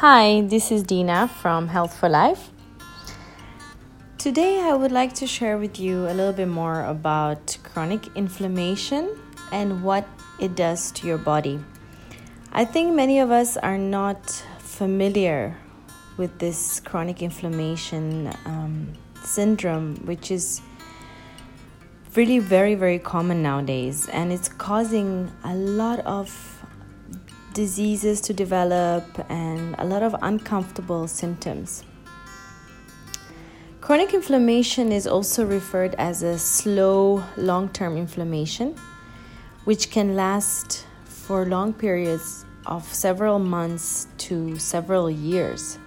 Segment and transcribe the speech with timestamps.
[0.00, 2.52] Hi, this is Dina from Health for Life.
[4.16, 9.18] Today, I would like to share with you a little bit more about chronic inflammation
[9.50, 10.06] and what
[10.38, 11.58] it does to your body.
[12.52, 15.56] I think many of us are not familiar
[16.16, 18.92] with this chronic inflammation um,
[19.24, 20.62] syndrome, which is
[22.14, 26.57] really very, very common nowadays, and it's causing a lot of
[27.58, 31.82] diseases to develop and a lot of uncomfortable symptoms.
[33.80, 38.76] Chronic inflammation is also referred as a slow long term inflammation,
[39.64, 45.80] which can last for long periods of several months to several years.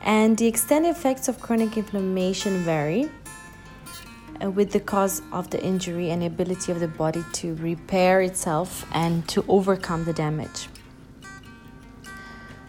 [0.00, 3.10] And the extent effects of chronic inflammation vary
[4.40, 8.86] with the cause of the injury and the ability of the body to repair itself
[8.92, 10.68] and to overcome the damage.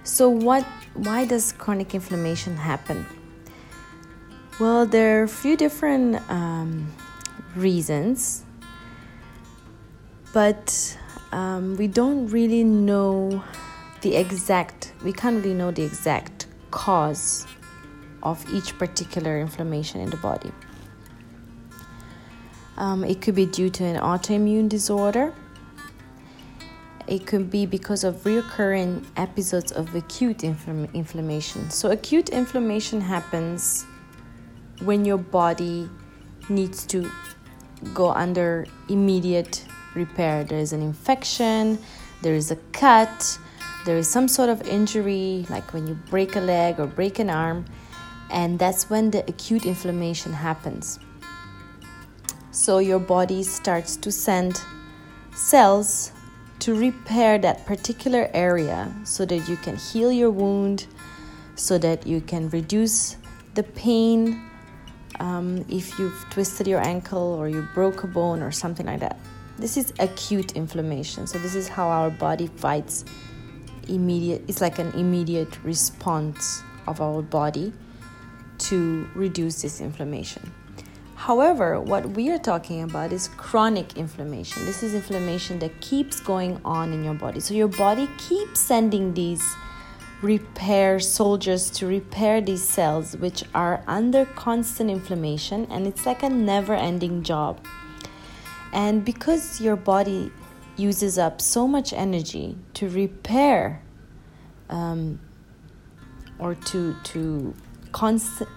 [0.04, 0.64] So, what?
[0.94, 3.06] Why does chronic inflammation happen?
[4.60, 6.92] Well, there are a few different um,
[7.56, 8.44] reasons,
[10.34, 10.98] but
[11.32, 13.44] um, we don't really know
[14.02, 14.94] the exact.
[15.04, 17.46] We can't really know the exact cause
[18.24, 20.52] of each particular inflammation in the body.
[22.78, 25.34] Um, it could be due to an autoimmune disorder.
[27.08, 31.70] It could be because of recurring episodes of acute infl- inflammation.
[31.72, 33.86] So, acute inflammation happens
[34.84, 35.90] when your body
[36.50, 37.10] needs to
[37.94, 40.44] go under immediate repair.
[40.44, 41.80] There is an infection,
[42.22, 43.40] there is a cut,
[43.86, 47.30] there is some sort of injury, like when you break a leg or break an
[47.30, 47.66] arm,
[48.30, 51.00] and that's when the acute inflammation happens.
[52.58, 54.60] So your body starts to send
[55.36, 56.12] cells
[56.58, 60.88] to repair that particular area so that you can heal your wound,
[61.56, 63.16] so that you can reduce
[63.54, 64.44] the pain
[65.20, 69.20] um, if you've twisted your ankle or you broke a bone or something like that.
[69.60, 71.28] This is acute inflammation.
[71.28, 73.06] So, this is how our body fights
[73.88, 77.72] immediate, it's like an immediate response of our body
[78.70, 80.52] to reduce this inflammation.
[81.18, 84.66] However, what we are talking about is chronic inflammation.
[84.66, 87.40] This is inflammation that keeps going on in your body.
[87.40, 89.44] So your body keeps sending these
[90.22, 96.30] repair soldiers to repair these cells which are under constant inflammation and it's like a
[96.30, 97.60] never ending job.
[98.72, 100.32] And because your body
[100.78, 103.82] uses up so much energy to repair
[104.70, 105.20] um,
[106.38, 107.56] or to to
[107.92, 108.50] constant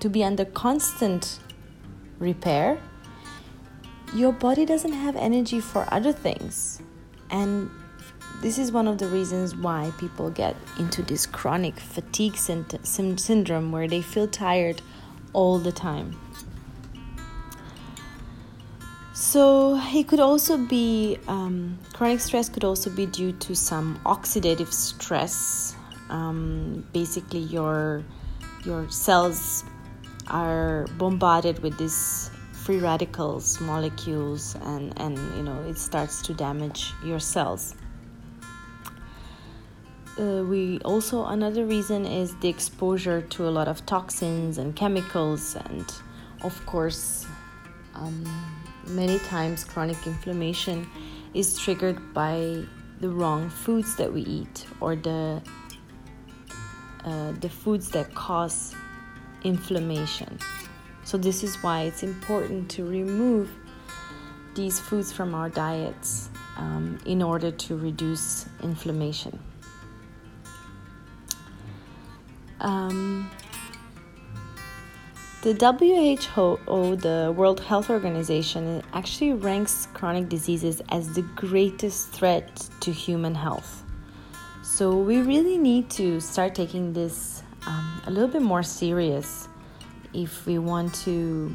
[0.00, 1.38] to be under constant
[2.18, 2.80] repair,
[4.14, 6.80] your body doesn't have energy for other things.
[7.30, 7.70] And
[8.40, 13.88] this is one of the reasons why people get into this chronic fatigue syndrome where
[13.88, 14.80] they feel tired
[15.32, 16.18] all the time.
[19.12, 24.72] So, it could also be um, chronic stress, could also be due to some oxidative
[24.72, 25.74] stress.
[26.08, 28.04] Um, basically, your
[28.64, 29.64] your cells
[30.30, 36.92] are bombarded with these free radicals molecules and and you know it starts to damage
[37.04, 37.74] your cells.
[40.18, 45.54] Uh, we also another reason is the exposure to a lot of toxins and chemicals
[45.54, 45.86] and
[46.42, 47.24] of course
[47.94, 48.24] um,
[48.88, 50.86] many times chronic inflammation
[51.34, 52.62] is triggered by
[53.00, 55.40] the wrong foods that we eat or the
[57.04, 58.74] uh, the foods that cause
[59.44, 60.38] inflammation.
[61.04, 63.50] So, this is why it's important to remove
[64.54, 69.38] these foods from our diets um, in order to reduce inflammation.
[72.60, 73.30] Um,
[75.42, 82.92] the WHO, the World Health Organization, actually ranks chronic diseases as the greatest threat to
[82.92, 83.84] human health.
[84.62, 89.48] So, we really need to start taking this um, a little bit more serious
[90.14, 91.54] if we want to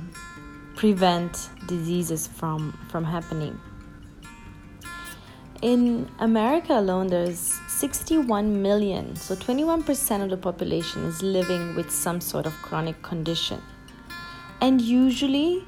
[0.76, 3.60] prevent diseases from, from happening.
[5.62, 12.22] In America alone, there's 61 million, so 21% of the population is living with some
[12.22, 13.62] sort of chronic condition.
[14.62, 15.66] And usually,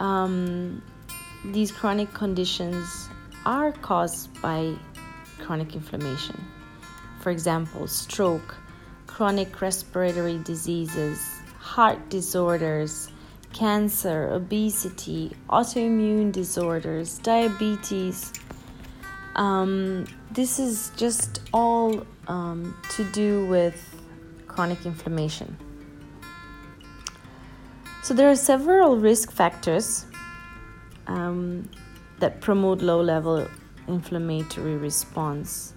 [0.00, 0.82] um,
[1.46, 3.08] these chronic conditions
[3.46, 4.74] are caused by
[5.40, 6.44] chronic inflammation.
[7.20, 8.54] For example, stroke,
[9.12, 11.20] chronic respiratory diseases,
[11.58, 13.10] heart disorders,
[13.52, 18.32] cancer, obesity, autoimmune disorders, diabetes,
[19.34, 23.76] Um, this is just all um, to do with
[24.46, 25.56] chronic inflammation.
[28.02, 30.04] So, there are several risk factors
[31.06, 31.68] um,
[32.18, 33.46] that promote low level
[33.88, 35.72] inflammatory response,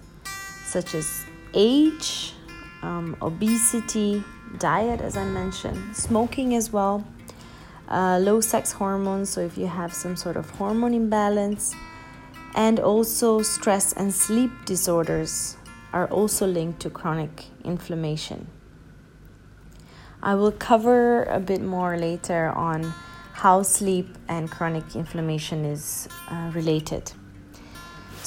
[0.66, 1.24] such as
[1.54, 2.34] age,
[2.82, 4.22] um, obesity,
[4.58, 7.04] diet, as I mentioned, smoking as well,
[7.88, 9.30] uh, low sex hormones.
[9.30, 11.74] So, if you have some sort of hormone imbalance,
[12.54, 15.56] and also stress and sleep disorders
[15.92, 18.48] are also linked to chronic inflammation.
[20.22, 22.94] I will cover a bit more later on
[23.34, 27.12] how sleep and chronic inflammation is uh, related.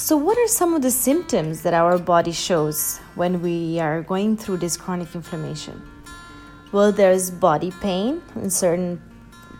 [0.00, 4.34] So, what are some of the symptoms that our body shows when we are going
[4.34, 5.86] through this chronic inflammation?
[6.72, 9.02] Well, there's body pain in certain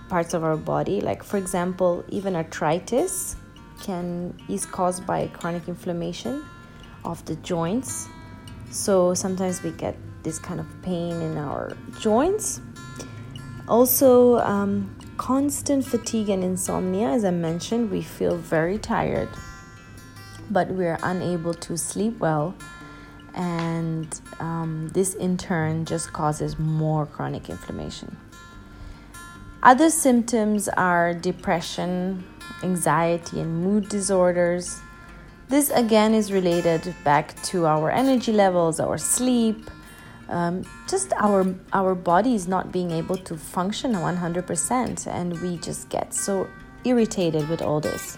[0.09, 3.37] parts of our body, like, for example, even arthritis
[3.83, 6.43] can is caused by chronic inflammation
[7.05, 8.09] of the joints.
[8.71, 12.63] So, sometimes we get this kind of pain in our joints.
[13.69, 19.29] Also, um, constant fatigue and insomnia, as I mentioned, we feel very tired
[20.51, 22.55] but we're unable to sleep well.
[23.35, 28.17] And um, this in turn just causes more chronic inflammation.
[29.63, 32.25] Other symptoms are depression,
[32.63, 34.81] anxiety, and mood disorders.
[35.49, 39.71] This again is related back to our energy levels, our sleep,
[40.31, 45.89] um, just our our body is not being able to function 100%, and we just
[45.89, 46.47] get so
[46.85, 48.17] irritated with all this.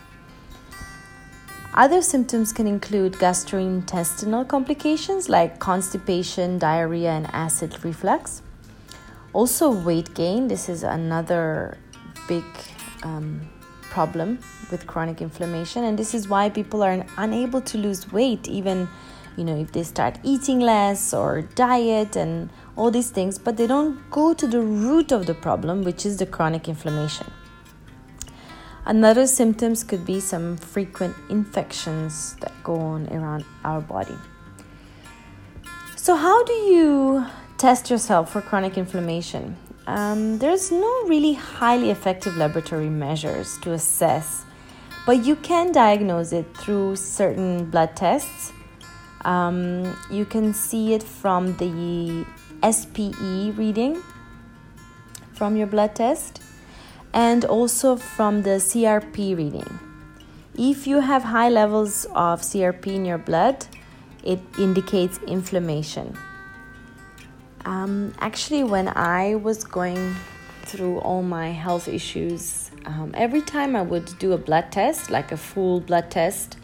[1.75, 8.43] Other symptoms can include gastrointestinal complications like constipation, diarrhea, and acid reflux.
[9.33, 10.49] Also, weight gain.
[10.49, 11.79] This is another
[12.29, 12.45] big
[13.05, 13.41] um,
[13.85, 14.39] problem
[14.71, 18.87] with chronic inflammation, and this is why people are unable to lose weight, even
[19.39, 23.67] you know if they start eating less or diet and all these things, but they
[23.67, 27.27] don't go to the root of the problem, which is the chronic inflammation.
[28.85, 34.17] Another symptoms could be some frequent infections that go on around our body.
[35.97, 37.25] So, how do you
[37.59, 39.57] test yourself for chronic inflammation?
[39.87, 44.45] Um, there's no really highly effective laboratory measures to assess,
[45.07, 48.53] but you can diagnose it through certain blood tests.
[49.25, 52.27] Um, you can see it from the
[52.69, 54.03] SPE reading
[55.35, 56.42] from your blood test
[57.13, 59.79] and also from the CRP reading.
[60.57, 63.67] If you have high levels of CRP in your blood,
[64.23, 66.17] it indicates inflammation.
[67.65, 70.15] Um, actually, when I was going
[70.65, 75.33] through all my health issues, um, every time I would do a blood test, like
[75.33, 76.57] a full blood test,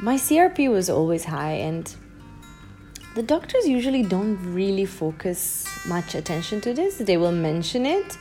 [0.00, 1.94] my CRP was always high, and
[3.14, 6.98] the doctors usually don't really focus much attention to this.
[6.98, 8.18] They will mention it,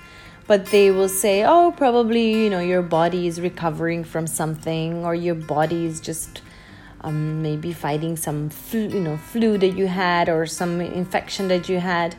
[0.47, 5.15] but they will say, oh, probably, you know, your body is recovering from something or
[5.15, 6.41] your body is just
[7.01, 11.69] um, maybe fighting some flu, you know, flu that you had or some infection that
[11.69, 12.15] you had.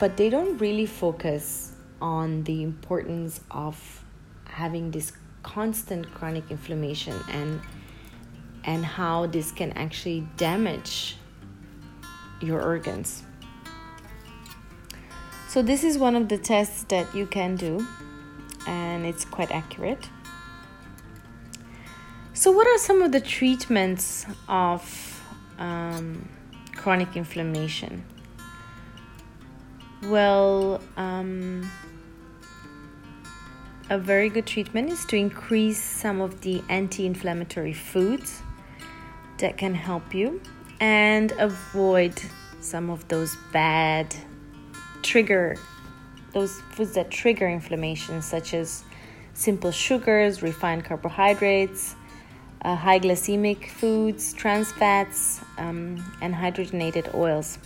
[0.00, 4.04] But they don't really focus on the importance of
[4.44, 5.12] having this
[5.42, 7.60] constant chronic inflammation and
[8.64, 11.16] and how this can actually damage
[12.40, 13.24] your organs.
[15.52, 17.86] So this is one of the tests that you can do
[18.66, 20.08] and it's quite accurate.
[22.32, 24.82] So what are some of the treatments of
[25.58, 26.26] um,
[26.74, 28.02] chronic inflammation?
[30.04, 31.70] Well, um,
[33.90, 38.40] a very good treatment is to increase some of the anti inflammatory foods
[39.36, 40.40] that can help you
[40.80, 42.14] and avoid
[42.62, 44.16] some of those bad
[45.02, 45.56] trigger
[46.32, 48.84] those foods that trigger inflammation, such as
[49.34, 51.94] simple sugars, refined carbohydrates,
[52.64, 57.58] uh, high glycemic foods, trans fats, um, and hydrogenated oils.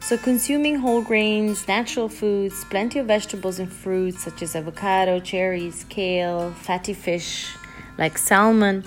[0.00, 5.84] So, consuming whole grains, natural foods, plenty of vegetables and fruits such as avocado, cherries,
[5.88, 7.54] kale, fatty fish
[7.98, 8.84] like salmon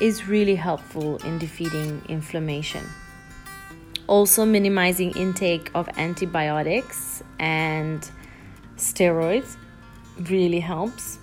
[0.00, 2.84] is really helpful in defeating inflammation.
[4.08, 8.10] Also, minimizing intake of antibiotics and
[8.76, 9.56] steroids
[10.30, 11.18] really helps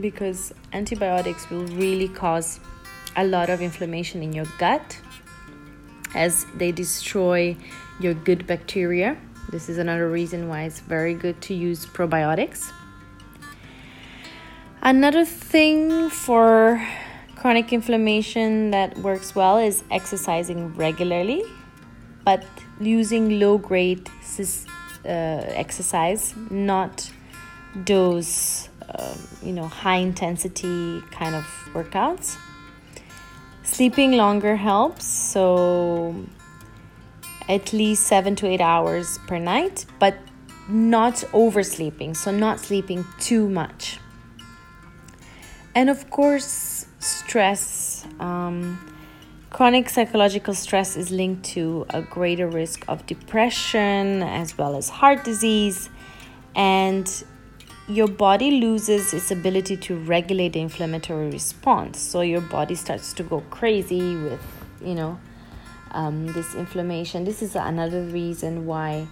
[0.00, 2.60] because antibiotics will really cause
[3.16, 4.98] a lot of inflammation in your gut
[6.14, 7.54] as they destroy
[8.00, 9.16] your good bacteria.
[9.50, 12.72] This is another reason why it's very good to use probiotics.
[14.80, 16.82] Another thing for
[17.42, 21.42] Chronic inflammation that works well is exercising regularly,
[22.24, 22.44] but
[22.80, 24.08] using low grade
[24.38, 27.10] uh, exercise, not
[27.74, 31.44] those uh, you know high intensity kind of
[31.74, 32.36] workouts.
[33.64, 36.14] Sleeping longer helps, so
[37.48, 40.14] at least seven to eight hours per night, but
[40.68, 43.98] not oversleeping, so not sleeping too much.
[45.74, 46.86] And of course,
[47.32, 48.06] stress.
[48.20, 48.78] Um,
[49.48, 55.24] chronic psychological stress is linked to a greater risk of depression as well as heart
[55.24, 55.88] disease,
[56.54, 57.08] and
[57.88, 61.98] your body loses its ability to regulate the inflammatory response.
[61.98, 64.44] So your body starts to go crazy with,
[64.84, 65.18] you know,
[65.92, 67.24] um, this inflammation.
[67.24, 69.06] This is another reason why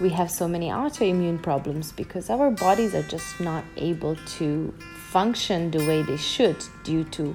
[0.00, 4.72] we have so many autoimmune problems because our bodies are just not able to
[5.10, 7.34] function the way they should due to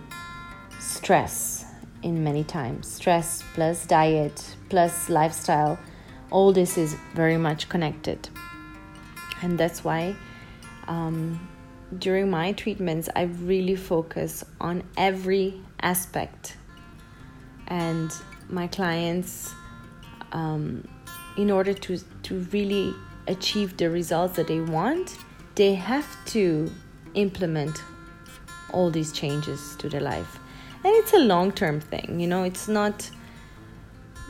[0.80, 1.66] stress
[2.04, 2.88] in many times.
[2.88, 5.78] Stress plus diet plus lifestyle,
[6.32, 8.30] all this is very much connected.
[9.42, 10.16] And that's why
[10.88, 11.48] um,
[11.98, 16.58] during my treatments, I really focus on every aspect.
[17.68, 18.12] And
[18.50, 19.54] my clients,
[20.32, 20.88] um,
[21.38, 22.94] in order to, to really
[23.28, 25.18] achieve the results that they want,
[25.56, 26.72] they have to
[27.14, 27.84] implement
[28.72, 30.40] all these changes to their life.
[30.84, 33.10] And it's a long term thing, you know, it's not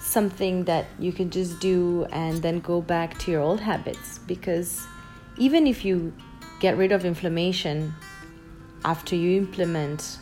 [0.01, 4.87] something that you can just do and then go back to your old habits because
[5.37, 6.11] even if you
[6.59, 7.93] get rid of inflammation
[8.85, 10.17] after you implement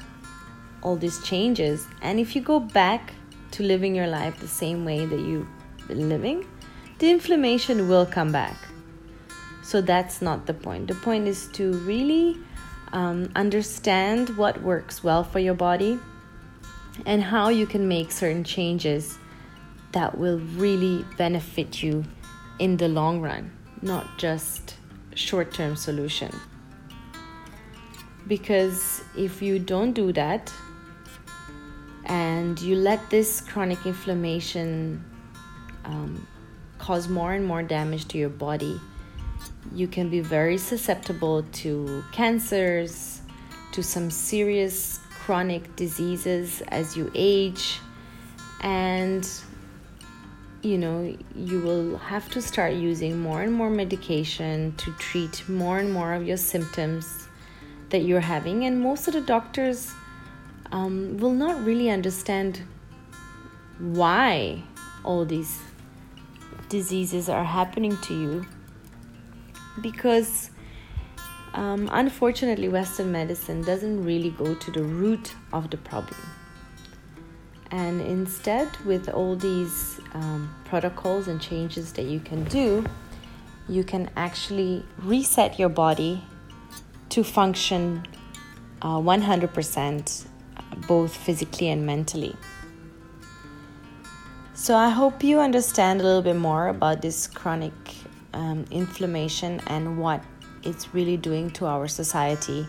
[0.82, 3.14] all these changes and if you go back
[3.52, 5.48] to living your life the same way that you've
[5.88, 6.46] been living
[7.00, 8.58] the inflammation will come back.
[9.62, 10.88] So that's not the point.
[10.88, 12.38] The point is to really
[12.94, 16.00] um, understand what works well for your body
[17.06, 19.18] and how you can make certain changes
[19.92, 22.04] that will really benefit you
[22.60, 23.52] in the long run,
[23.82, 24.76] not just
[25.16, 26.32] short term solution.
[28.28, 30.52] Because if you don't do that
[32.06, 35.04] and you let this chronic inflammation
[35.86, 36.28] um,
[36.78, 38.80] cause more and more damage to your body,
[39.74, 43.22] you can be very susceptible to cancers,
[43.72, 47.82] to some serious chronic diseases as you age,
[48.62, 49.30] and
[50.62, 55.80] you know, you will have to start using more and more medication to treat more
[55.80, 57.28] and more of your symptoms
[57.90, 58.64] that you're having.
[58.64, 59.92] And most of the doctors
[60.72, 62.62] um, will not really understand
[63.80, 64.64] why
[65.04, 65.60] all these
[66.70, 68.46] diseases are happening to you
[69.82, 70.52] because
[71.58, 76.20] um, unfortunately, Western medicine doesn't really go to the root of the problem.
[77.72, 82.86] And instead, with all these um, protocols and changes that you can do,
[83.68, 86.24] you can actually reset your body
[87.10, 88.06] to function
[88.84, 90.28] uh, 100%
[90.88, 92.36] both physically and mentally.
[94.54, 97.74] So, I hope you understand a little bit more about this chronic
[98.34, 100.22] um, inflammation and what
[100.68, 102.68] it's really doing to our society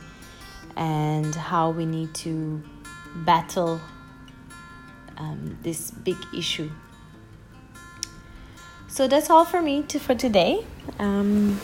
[0.77, 2.63] and how we need to
[3.27, 3.81] battle
[5.17, 6.71] um, this big issue.
[8.89, 10.65] So that's all for me to, for today.
[10.99, 11.61] Um,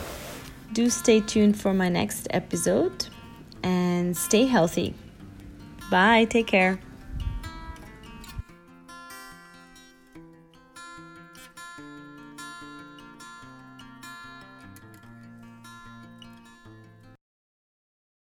[0.73, 3.09] do stay tuned for my next episode
[3.62, 4.95] and stay healthy.
[5.91, 6.26] Bye.
[6.26, 6.81] Take care.